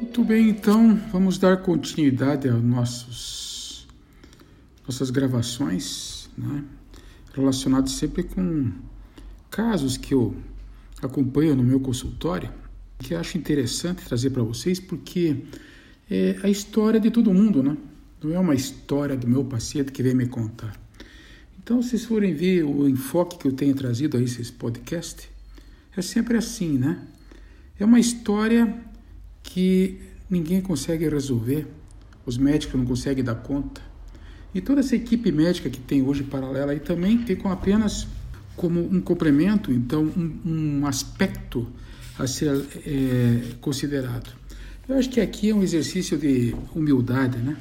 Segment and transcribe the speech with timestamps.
[0.00, 3.86] Muito bem, então vamos dar continuidade aos nossos
[4.86, 6.62] nossas gravações, né?
[7.34, 8.70] relacionados sempre com
[9.50, 10.36] casos que eu
[11.02, 12.48] acompanho no meu consultório,
[13.00, 15.44] que acho interessante trazer para vocês, porque
[16.08, 17.76] é a história de todo mundo, né?
[18.22, 20.80] Não é uma história do meu paciente que vem me contar.
[21.58, 25.28] Então, se vocês forem ver o enfoque que eu tenho trazido a esses podcasts,
[25.96, 27.04] é sempre assim, né?
[27.80, 28.86] É uma história
[29.42, 31.66] que ninguém consegue resolver,
[32.24, 33.80] os médicos não conseguem dar conta.
[34.54, 38.06] E toda essa equipe médica que tem hoje paralela aí também ficam apenas
[38.56, 41.66] como um complemento, então um, um aspecto
[42.18, 44.32] a ser é, considerado.
[44.88, 47.56] Eu acho que aqui é um exercício de humildade, né?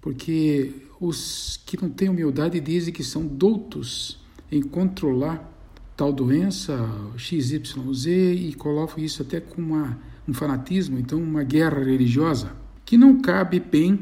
[0.00, 4.18] Porque os que não têm humildade dizem que são doutos
[4.50, 5.54] em controlar
[5.96, 6.76] tal doença
[7.16, 12.52] XYZ e colocam isso até com uma um fanatismo, então uma guerra religiosa,
[12.84, 13.98] que não cabe bem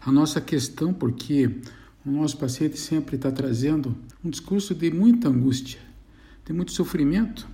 [0.00, 1.50] a nossa questão, porque
[2.04, 3.94] o nosso paciente sempre está trazendo
[4.24, 5.78] um discurso de muita angústia,
[6.46, 7.46] de muito sofrimento.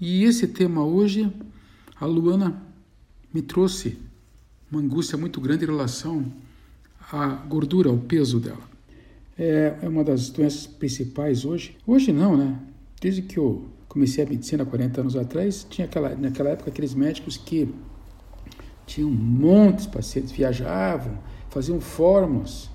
[0.00, 1.32] E esse tema hoje,
[2.00, 2.62] a Luana
[3.34, 3.98] me trouxe
[4.70, 6.32] uma angústia muito grande em relação
[7.10, 8.70] à gordura, ao peso dela.
[9.36, 11.76] É, é uma das doenças principais hoje.
[11.86, 12.58] Hoje não, né?
[13.02, 17.36] Desde que eu comecei a medicina 40 anos atrás, tinha aquela, naquela época aqueles médicos
[17.36, 17.68] que
[18.86, 21.18] tinham montes de pacientes, viajavam,
[21.50, 22.70] faziam fórmulas,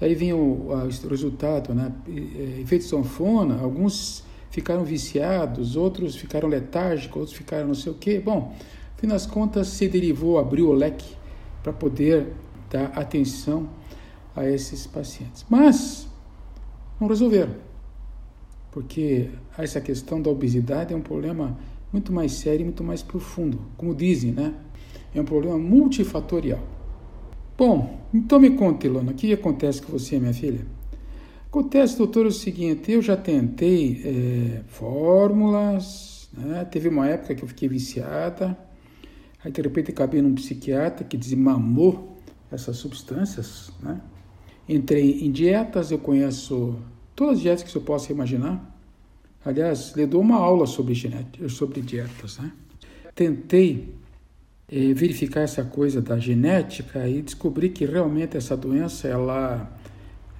[0.00, 1.92] aí vinha o, o resultado, né?
[2.60, 8.18] efeito sanfona, alguns ficaram viciados, outros ficaram letárgicos, outros ficaram não sei o quê.
[8.18, 8.52] Bom,
[8.94, 11.14] no fim das contas se derivou, abriu o leque
[11.62, 12.32] para poder
[12.68, 13.68] dar atenção
[14.34, 15.46] a esses pacientes.
[15.48, 16.08] Mas
[17.00, 17.69] não resolveram
[18.70, 21.58] porque essa questão da obesidade é um problema
[21.92, 23.60] muito mais sério e muito mais profundo.
[23.76, 24.54] Como dizem, né?
[25.14, 26.60] É um problema multifatorial.
[27.58, 30.64] Bom, então me conte, Ilona, o que acontece com você, minha filha?
[31.46, 36.64] Acontece, doutor, o seguinte: eu já tentei é, fórmulas, né?
[36.64, 38.56] teve uma época que eu fiquei viciada,
[39.44, 42.18] aí de repente acabei num psiquiatra que desmamou
[42.52, 44.00] essas substâncias, né?
[44.68, 46.78] Entrei em dietas, eu conheço
[47.20, 48.74] todas as dietas que você possa imaginar.
[49.44, 52.38] Aliás, lhe dou uma aula sobre, genética, sobre dietas.
[52.38, 52.50] Né?
[53.14, 53.94] Tentei
[54.66, 59.70] eh, verificar essa coisa da genética e descobri que realmente essa doença, ela.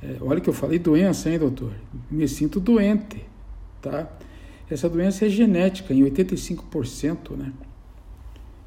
[0.03, 1.75] Eh, olha que eu falei doença, hein, doutor?
[2.11, 3.27] Me sinto doente,
[3.83, 4.11] tá?
[4.71, 7.53] Essa doença é genética, em 85%, né?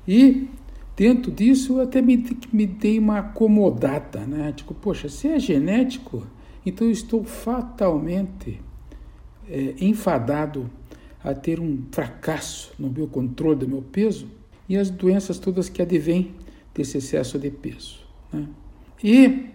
[0.08, 0.50] E
[0.96, 4.54] dentro disso eu até me, me dei uma acomodada, né?
[4.56, 6.28] Tipo, poxa, se é genético,
[6.66, 8.60] então eu estou fatalmente
[9.50, 10.70] é, enfadado
[11.24, 14.28] a ter um fracasso no meu controle do meu peso
[14.68, 16.34] e as doenças todas que advêm
[16.74, 18.00] desse excesso de peso.
[18.32, 18.48] Né?
[19.04, 19.46] E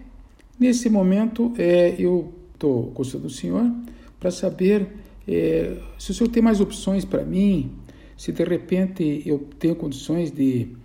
[0.59, 3.71] nesse momento é, eu estou consultando o senhor
[4.19, 4.87] para saber
[5.27, 7.71] é, se o senhor tem mais opções para mim,
[8.17, 10.75] se de repente eu tenho condições de,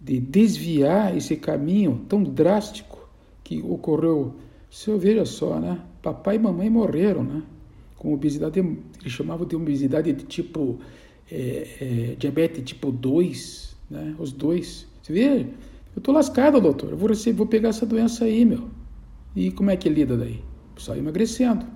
[0.00, 3.08] de desviar esse caminho tão drástico
[3.44, 4.34] que ocorreu
[4.74, 5.80] senhor veja só, né?
[6.02, 7.42] Papai e mamãe morreram, né?
[7.96, 10.80] Com obesidade, ele chamava de obesidade de tipo
[11.30, 14.14] é, é, diabetes tipo 2, né?
[14.18, 14.86] Os dois.
[15.02, 15.46] Você vê?
[15.94, 16.90] Eu tô lascado, doutor.
[16.90, 18.68] Eu vou, receber, vou pegar essa doença aí, meu.
[19.36, 20.40] E como é que lida daí?
[20.76, 21.66] Só emagrecendo.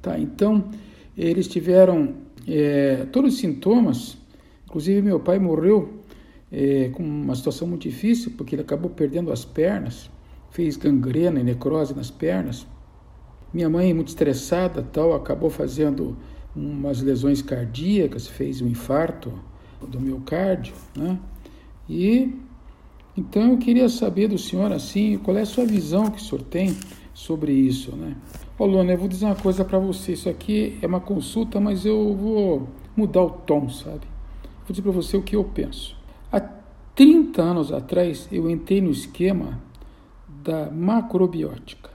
[0.00, 0.70] Tá, então,
[1.16, 2.14] eles tiveram
[2.46, 4.16] é, todos os sintomas.
[4.66, 6.00] Inclusive, meu pai morreu
[6.52, 10.10] é, com uma situação muito difícil, porque ele acabou perdendo as pernas
[10.54, 12.64] fez gangrena e necrose nas pernas.
[13.52, 16.16] Minha mãe, muito estressada, tal, acabou fazendo
[16.54, 19.32] umas lesões cardíacas, fez um infarto
[19.82, 21.18] do miocárdio, né?
[21.88, 22.32] E
[23.16, 26.42] então eu queria saber do senhor assim, qual é a sua visão que o senhor
[26.42, 26.76] tem
[27.12, 28.16] sobre isso, né?
[28.56, 32.14] Ô eu vou dizer uma coisa para você, isso aqui é uma consulta, mas eu
[32.14, 34.06] vou mudar o tom, sabe?
[34.64, 35.96] Vou dizer para você o que eu penso.
[36.30, 36.40] Há
[36.94, 39.60] 30 anos atrás eu entrei no esquema
[40.44, 41.90] da macrobiótica,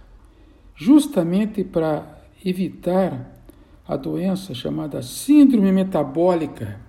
[0.76, 3.40] justamente para evitar
[3.88, 6.80] a doença chamada síndrome metabólica.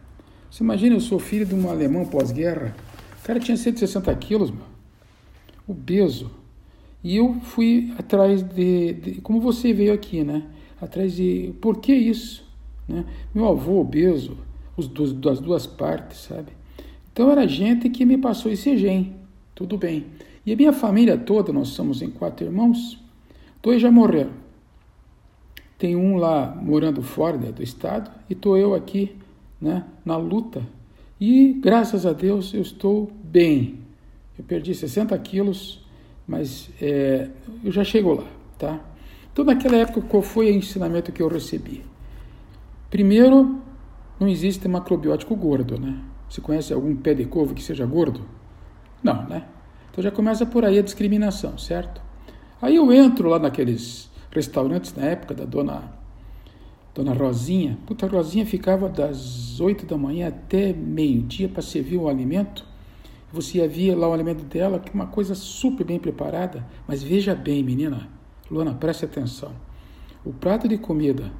[0.50, 2.74] Você imagina, eu sou filho de um alemão pós-guerra,
[3.22, 4.64] o cara tinha 160 quilos, meu,
[5.68, 6.30] obeso.
[7.04, 10.44] E eu fui atrás de, de, como você veio aqui, né?
[10.80, 12.44] Atrás de por que isso?
[12.88, 13.04] Né?
[13.34, 14.36] Meu avô obeso,
[14.76, 16.52] os dos, das duas partes, sabe?
[17.12, 19.14] Então era gente que me passou esse gene,
[19.54, 20.06] tudo bem.
[20.44, 22.98] E a minha família toda, nós somos em quatro irmãos,
[23.62, 24.32] dois já morreram.
[25.78, 29.16] Tem um lá morando fora do estado e estou eu aqui
[29.60, 30.62] né, na luta.
[31.20, 33.78] E graças a Deus eu estou bem.
[34.38, 35.84] Eu perdi 60 quilos,
[36.26, 37.28] mas é,
[37.62, 38.26] eu já chego lá,
[38.58, 38.80] tá?
[39.32, 41.84] Então naquela época qual foi o ensinamento que eu recebi?
[42.90, 43.60] Primeiro,
[44.18, 45.98] não existe macrobiótico gordo, né?
[46.28, 48.22] Você conhece algum pé de couve que seja gordo?
[49.02, 49.46] Não, né?
[49.90, 52.00] Então já começa por aí a discriminação, certo?
[52.62, 56.00] Aí eu entro lá naqueles restaurantes na época da dona
[56.94, 57.78] Dona Rosinha.
[57.86, 62.64] Puta, a Rosinha ficava das 8 da manhã até meio-dia para servir o alimento.
[63.32, 66.66] Você ia ver lá o alimento dela, que é uma coisa super bem preparada.
[66.86, 68.08] Mas veja bem, menina,
[68.50, 69.52] Luana, preste atenção.
[70.24, 71.30] O prato de comida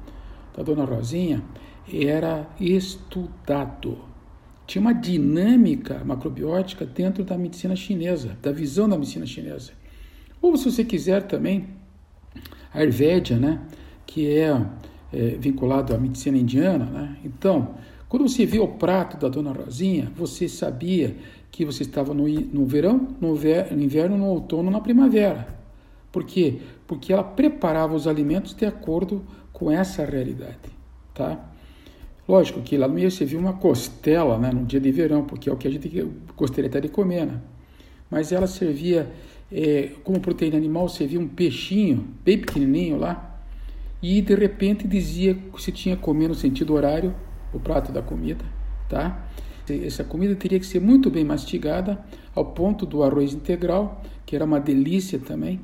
[0.55, 1.43] da Dona Rosinha
[1.91, 4.10] era estudado.
[4.71, 9.73] Tinha uma dinâmica macrobiótica dentro da medicina chinesa, da visão da medicina chinesa.
[10.41, 11.67] Ou se você quiser também,
[12.73, 13.59] a Ayurveda, né,
[14.05, 14.65] que é,
[15.11, 17.17] é vinculado à medicina indiana, né?
[17.25, 17.75] Então,
[18.07, 21.17] quando você via o prato da Dona Rosinha, você sabia
[21.51, 25.53] que você estava no, no verão, no, ver, no inverno, no outono, na primavera.
[26.13, 26.61] Por quê?
[26.87, 29.21] Porque ela preparava os alimentos de acordo
[29.51, 30.59] com essa realidade,
[31.13, 31.50] tá?
[32.27, 35.49] Lógico que lá no meio você viu uma costela, né, no dia de verão, porque
[35.49, 35.89] é o que a gente
[36.37, 37.41] gostaria até de comer, né?
[38.09, 39.11] Mas ela servia
[39.51, 43.39] é, como proteína animal, servia um peixinho bem pequenininho lá,
[44.01, 47.13] e de repente dizia que se tinha que comer no sentido horário
[47.53, 48.43] o prato da comida,
[48.89, 49.27] tá?
[49.69, 52.03] Essa comida teria que ser muito bem mastigada,
[52.35, 55.61] ao ponto do arroz integral, que era uma delícia também,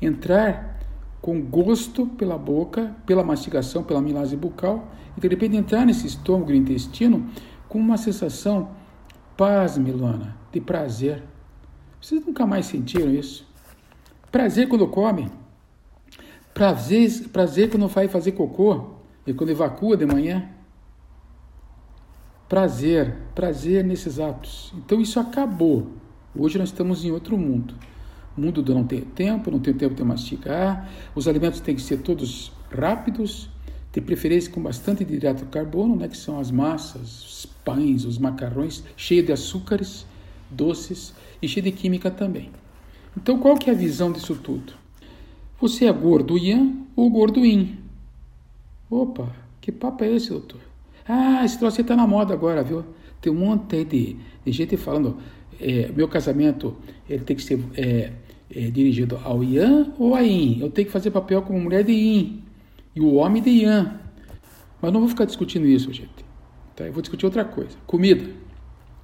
[0.00, 0.73] entrar
[1.24, 6.52] com gosto pela boca, pela mastigação, pela milase bucal, e de repente entrar nesse estômago
[6.52, 7.30] e intestino
[7.66, 8.72] com uma sensação,
[9.34, 11.22] paz, Milana, de prazer.
[11.98, 13.48] Vocês nunca mais sentiram isso?
[14.30, 15.30] Prazer quando come,
[16.52, 18.90] prazer, prazer quando vai fazer cocô
[19.26, 20.50] e quando evacua de manhã.
[22.46, 24.74] Prazer, prazer nesses atos.
[24.76, 25.86] Então isso acabou.
[26.36, 27.74] Hoje nós estamos em outro mundo.
[28.36, 31.98] Mundo do não ter tempo, não ter tempo de mastigar, os alimentos têm que ser
[31.98, 33.48] todos rápidos,
[33.92, 38.18] de preferência com bastante hidrato de carbono, né, que são as massas, os pães, os
[38.18, 40.04] macarrões, cheio de açúcares,
[40.50, 42.50] doces e cheio de química também.
[43.16, 44.72] Então qual que é a visão disso tudo?
[45.60, 47.78] Você é gordo yang ou gordo yin?
[48.90, 50.60] Opa, que papo é esse, doutor?
[51.06, 52.84] Ah, esse troço está na moda agora, viu?
[53.20, 55.18] Tem um monte de, de gente falando,
[55.60, 56.76] é, meu casamento
[57.08, 58.12] ele tem que ser é,
[58.54, 60.60] é, dirigido ao Ian ou a Yin.
[60.60, 62.42] Eu tenho que fazer papel como mulher de Yin
[62.94, 64.00] e o homem de Ian.
[64.80, 66.24] Mas não vou ficar discutindo isso, gente.
[66.76, 66.84] Tá?
[66.84, 68.24] Eu vou discutir outra coisa, comida.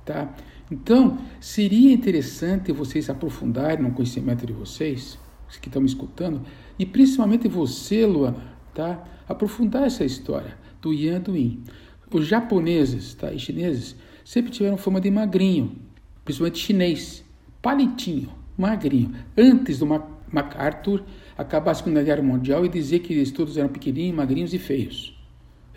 [0.04, 0.34] Tá?
[0.70, 5.18] Então, seria interessante vocês aprofundarem no conhecimento de vocês,
[5.60, 6.42] que estão me escutando,
[6.78, 8.42] e principalmente você, Luana,
[8.72, 9.04] tá?
[9.28, 11.64] aprofundar essa história do Yan e do Yin.
[12.12, 15.76] Os japoneses tá, e chineses sempre tiveram fama de magrinho,
[16.24, 17.24] principalmente chinês,
[17.60, 18.30] palitinho,
[18.60, 19.12] magrinho.
[19.36, 21.02] Antes do MacArthur
[21.36, 25.16] acabar a Segunda Guerra Mundial e dizer que eles todos eram pequenininhos, magrinhos e feios.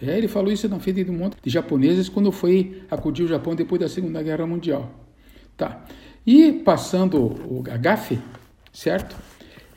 [0.01, 3.27] É, ele falou isso na frente de um monte de japoneses quando foi acudir o
[3.27, 4.91] Japão depois da Segunda Guerra Mundial.
[5.55, 5.85] Tá.
[6.25, 8.19] E passando o agafe,
[8.71, 9.15] certo?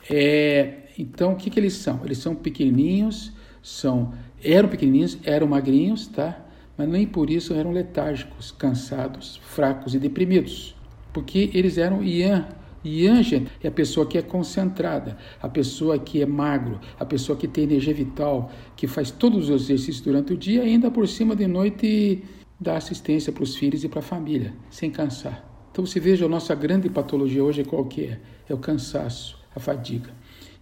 [0.09, 2.01] É, então, o que, que eles são?
[2.03, 3.31] Eles são pequenininhos,
[3.61, 4.13] são
[4.43, 6.39] eram pequenininhos, eram magrinhos, tá?
[6.77, 10.75] Mas nem por isso eram letárgicos, cansados, fracos e deprimidos,
[11.11, 12.47] porque eles eram Ian.
[12.87, 17.47] Gente, é a pessoa que é concentrada, a pessoa que é magro, a pessoa que
[17.47, 21.47] tem energia vital, que faz todos os exercícios durante o dia, ainda por cima de
[21.47, 22.23] noite
[22.59, 25.43] dá assistência para os filhos e para a família, sem cansar.
[25.71, 28.19] Então você veja, a nossa grande patologia hoje é qual que é?
[28.49, 30.09] É o cansaço, a fadiga.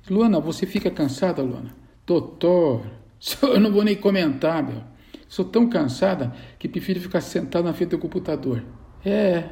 [0.10, 1.76] Luana, você fica cansada, Luana?
[2.06, 2.86] Doutor,
[3.42, 4.82] eu não vou nem comentar, meu.
[5.28, 8.64] Sou tão cansada que prefiro ficar sentado na frente do computador.
[9.04, 9.50] É.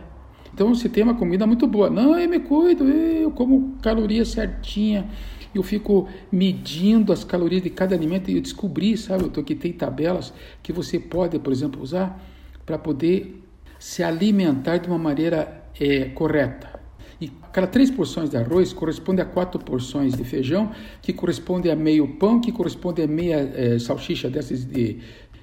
[0.54, 5.10] Então, se tem uma comida muito boa, não, eu me cuido, eu como caloria certinha,
[5.54, 9.74] eu fico medindo as calorias de cada alimento e eu descobri, sabe, tô que tem
[9.74, 10.32] tabelas
[10.62, 12.24] que você pode, por exemplo, usar
[12.66, 13.44] para poder
[13.80, 16.80] se alimentar de uma maneira é, correta.
[17.20, 21.76] E cada três porções de arroz corresponde a quatro porções de feijão, que corresponde a
[21.76, 25.00] meio pão, que corresponde a meia é, salsicha dessas de,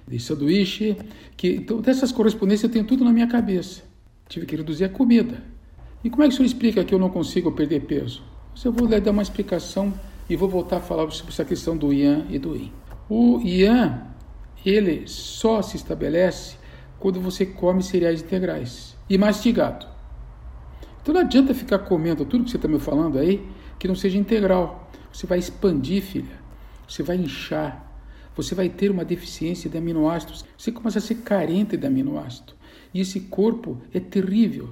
[0.06, 0.96] de sanduíche.
[1.36, 3.89] Que, então, dessas correspondências eu tenho tudo na minha cabeça.
[4.30, 5.42] Tive que reduzir a comida.
[6.04, 8.22] E como é que o senhor explica que eu não consigo perder peso?
[8.64, 9.92] Eu vou dar uma explicação
[10.28, 12.72] e vou voltar a falar sobre essa questão do Ian e do Yin.
[13.08, 14.06] O Ian,
[14.64, 16.56] ele só se estabelece
[17.00, 19.88] quando você come cereais integrais e mastigado.
[21.02, 23.44] Então não adianta ficar comendo tudo que você está me falando aí
[23.80, 24.92] que não seja integral.
[25.12, 26.38] Você vai expandir, filha.
[26.86, 27.84] Você vai inchar.
[28.36, 30.44] você vai ter uma deficiência de aminoácidos.
[30.56, 32.59] Você começa a ser carente de aminoácido.
[32.92, 34.70] E esse corpo é terrível.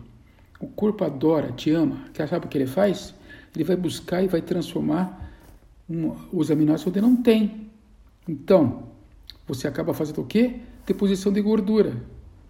[0.61, 2.05] O corpo adora, te ama.
[2.29, 3.15] Sabe o que ele faz?
[3.55, 5.33] Ele vai buscar e vai transformar
[5.89, 7.69] um, os aminoácidos onde não tem.
[8.29, 8.85] Então,
[9.47, 10.57] você acaba fazendo o quê?
[10.87, 11.95] Deposição de gordura.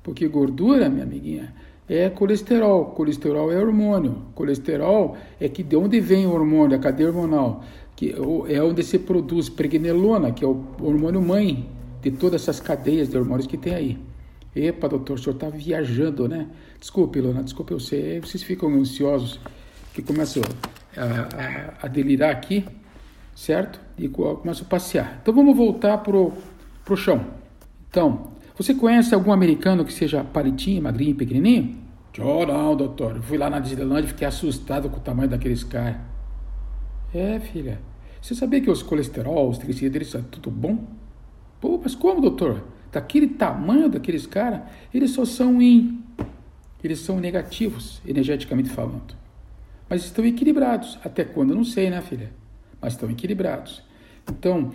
[0.03, 1.55] Porque gordura, minha amiguinha,
[1.89, 2.87] é colesterol.
[2.87, 4.23] Colesterol é hormônio.
[4.35, 7.63] Colesterol é que de onde vem o hormônio, a cadeia hormonal,
[7.95, 8.15] que
[8.49, 11.69] é onde se produz pregnenolona, que é o hormônio mãe
[12.01, 13.99] de todas essas cadeias de hormônios que tem aí.
[14.55, 16.49] Epa, doutor, o senhor está viajando, né?
[16.81, 18.21] Desculpe, Lona, desculpe eu sei.
[18.21, 19.39] Vocês ficam ansiosos
[19.93, 20.43] que começam
[20.97, 22.65] a, a, a delirar aqui,
[23.35, 23.81] certo?
[23.97, 25.19] E começam a passear.
[25.23, 26.33] Então vamos voltar pro,
[26.85, 27.25] pro chão.
[27.91, 31.77] Então, você conhece algum americano que seja palitinho, magrinho, pequenininho?
[32.21, 33.17] Oh, não, doutor.
[33.17, 35.97] Eu fui lá na Disneyland e fiquei assustado com o tamanho daqueles caras.
[37.15, 37.81] É, filha.
[38.21, 40.85] Você sabia que os colesterol, os triglicéridos, é tudo bom?
[41.61, 42.65] Pô, mas como, doutor?
[42.91, 44.61] Daquele tamanho daqueles caras,
[44.93, 46.03] eles só são em.
[46.83, 49.17] Eles são negativos, energeticamente falando.
[49.89, 50.99] Mas estão equilibrados.
[51.05, 51.51] Até quando?
[51.51, 52.31] Eu não sei, né, filha?
[52.81, 53.83] Mas estão equilibrados.
[54.31, 54.71] Então,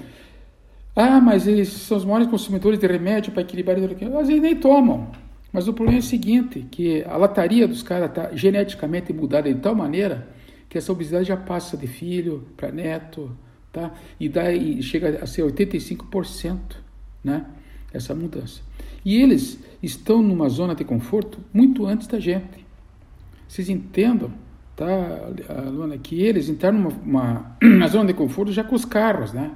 [0.95, 4.55] ah, mas eles são os maiores consumidores de remédio para equilibrar a Às vezes nem
[4.55, 5.11] tomam.
[5.51, 9.59] Mas o problema é o seguinte, que a lataria dos caras está geneticamente mudada de
[9.59, 10.27] tal maneira
[10.67, 13.37] que essa obesidade já passa de filho para neto,
[13.71, 13.91] tá?
[14.19, 16.59] E, daí chega a ser 85%,
[17.23, 17.45] né?
[17.93, 18.61] Essa mudança.
[19.05, 22.65] E eles estão numa zona de conforto muito antes da gente.
[23.47, 24.31] Vocês entendam,
[24.75, 24.85] tá,
[25.71, 29.51] Luana, que eles entraram numa uma, zona de conforto já com os carros, né?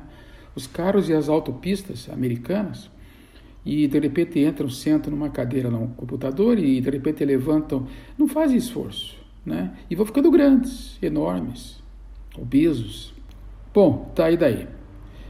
[0.58, 2.90] os carros e as autopistas americanas
[3.64, 7.86] e de repente entram, sentam numa cadeira no computador e de repente levantam,
[8.18, 9.16] não fazem esforço,
[9.46, 9.78] né?
[9.88, 11.84] E vão ficando grandes, enormes,
[12.36, 13.14] obesos.
[13.72, 14.68] Bom, tá aí daí.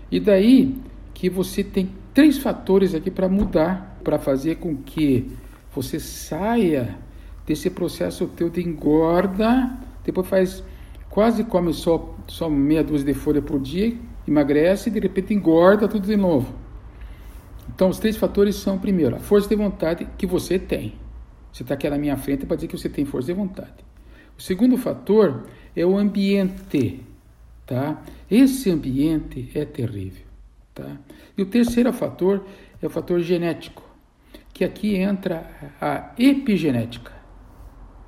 [0.10, 0.78] E daí
[1.14, 5.30] que você tem três fatores aqui para mudar, para fazer com que
[5.72, 6.98] você saia
[7.46, 10.64] desse processo teu de engorda, depois faz
[11.12, 13.96] quase come só, só meia dúzia de folha por dia
[14.28, 16.56] emagrece e de repente engorda tudo de novo.
[17.70, 20.96] Então, os três fatores são, primeiro, a força de vontade que você tem.
[21.54, 23.86] Você está aqui na minha frente para dizer que você tem força de vontade.
[24.36, 25.44] O segundo fator
[25.76, 27.00] é o ambiente,
[27.64, 28.04] tá?
[28.28, 30.26] Esse ambiente é terrível,
[30.78, 30.98] tá?
[31.38, 32.46] E o terceiro fator
[32.82, 33.84] é o fator genético,
[34.54, 35.50] que aqui entra
[35.82, 37.12] a epigenética.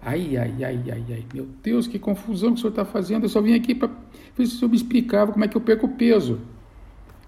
[0.02, 3.24] Ai, ai, ai, ai, ai, meu Deus, que confusão que o senhor está fazendo.
[3.26, 3.90] Eu só vim aqui para
[4.38, 6.40] ver se o senhor me explicava como é que eu perco peso.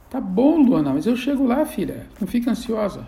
[0.10, 2.08] Tá bom, Luana, mas eu chego lá, filha.
[2.20, 3.08] Não fica ansiosa.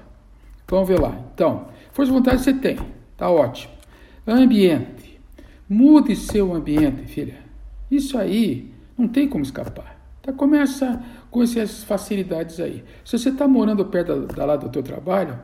[0.67, 1.17] Vamos ver lá.
[1.33, 2.77] Então, força de vontade você tem.
[3.15, 3.73] Tá ótimo.
[4.27, 5.19] Ambiente.
[5.69, 7.37] Mude seu ambiente, filha.
[7.89, 10.02] Isso aí não tem como escapar.
[10.23, 10.31] Tá?
[10.31, 12.83] Começa com essas facilidades aí.
[13.03, 15.37] Se você está morando perto da, da lá do teu trabalho,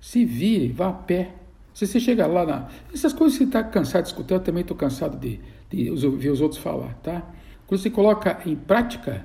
[0.00, 1.34] se vire, vá a pé.
[1.72, 2.68] Se você chegar lá na.
[2.92, 5.40] Essas coisas que você está cansado de escutar, eu também estou cansado de,
[5.70, 7.22] de ver os outros falar, tá?
[7.66, 9.24] Quando você coloca em prática,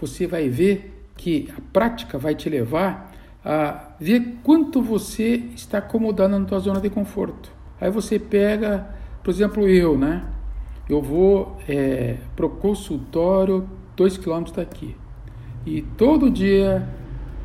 [0.00, 3.12] você vai ver que a prática vai te levar
[3.44, 7.50] a ver quanto você está acomodando na tua zona de conforto.
[7.80, 8.88] Aí você pega,
[9.24, 10.24] por exemplo, eu, né?
[10.88, 14.96] Eu vou é, para o consultório dois quilômetros daqui.
[15.66, 16.88] E todo dia,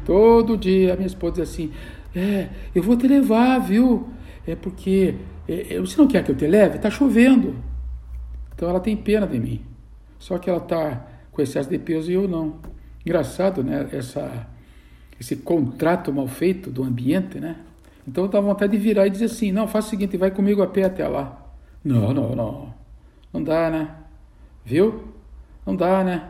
[0.06, 1.72] todo dia, a minha esposa diz assim:
[2.16, 4.08] É, eu vou te levar, viu?
[4.46, 5.16] é porque
[5.48, 6.76] é, é, você não quer que eu te leve?
[6.76, 7.56] Está chovendo.
[8.54, 9.62] Então ela tem pena de mim.
[10.20, 12.56] Só que ela está com excesso de peso e eu não.
[13.06, 13.88] Engraçado, né?
[13.92, 14.48] Essa,
[15.20, 17.58] esse contrato mal feito do ambiente, né?
[18.08, 20.68] Então dá vontade de virar e dizer assim: não, faz o seguinte, vai comigo a
[20.68, 21.40] pé até lá.
[21.84, 22.74] Não, não, não.
[23.34, 23.96] Não dá, né?
[24.64, 25.06] Viu?
[25.66, 26.30] Não dá, né?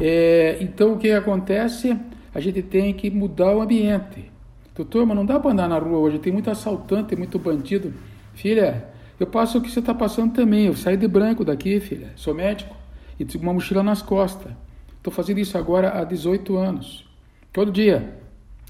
[0.00, 1.96] É, então o que acontece?
[2.34, 4.30] A gente tem que mudar o ambiente.
[4.74, 7.92] Doutor, mas não dá para andar na rua hoje, tem muito assaltante, tem muito bandido.
[8.34, 8.88] Filha,
[9.18, 10.66] eu passo o que você está passando também.
[10.66, 12.12] Eu saí de branco daqui, filha.
[12.16, 12.74] Sou médico
[13.18, 14.50] e tenho uma mochila nas costas.
[14.96, 17.04] Estou fazendo isso agora há 18 anos.
[17.52, 18.16] Todo dia.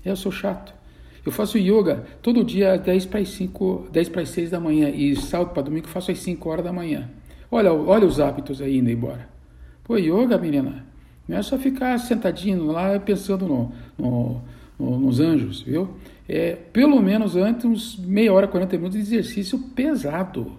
[0.04, 0.74] Eu sou chato.
[1.24, 4.58] Eu faço yoga todo dia às 10 para as 5, 10 para as 6 da
[4.58, 4.88] manhã.
[4.88, 7.08] E sábado para domingo faço às 5 horas da manhã.
[7.50, 9.28] Olha, olha os hábitos aí indo embora.
[9.82, 10.86] Pô, yoga, menina,
[11.26, 14.42] não é só ficar sentadinho lá pensando no, no
[14.98, 15.90] nos anjos, viu?
[16.28, 20.52] É, pelo menos antes, uns meia hora, 40 minutos de exercício pesado.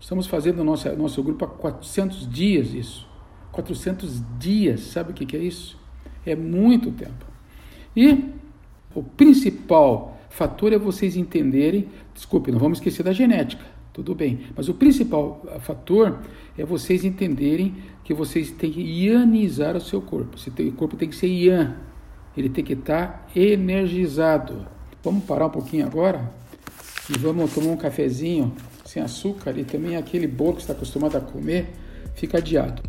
[0.00, 3.08] Estamos fazendo no nosso, nosso grupo há 400 dias isso.
[3.52, 5.78] 400 dias, sabe o que, que é isso?
[6.24, 7.26] É muito tempo.
[7.94, 8.30] E
[8.94, 14.68] o principal fator é vocês entenderem, desculpe, não vamos esquecer da genética, tudo bem, mas
[14.68, 16.20] o principal fator
[16.56, 20.36] é vocês entenderem que vocês têm que ianizar o seu corpo.
[20.36, 21.76] O corpo tem que ser ian,
[22.36, 24.66] ele tem que estar energizado.
[25.02, 26.32] Vamos parar um pouquinho agora
[27.08, 28.52] e vamos tomar um cafezinho
[28.84, 31.70] sem açúcar e também aquele bolo que está acostumado a comer
[32.14, 32.82] fica adiado.